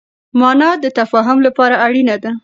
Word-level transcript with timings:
مانا 0.39 0.69
د 0.83 0.85
تفاهم 0.99 1.37
لپاره 1.47 1.75
اړينه 1.85 2.15
ده. 2.23 2.31